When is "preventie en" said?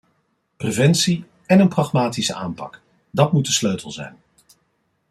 0.57-1.59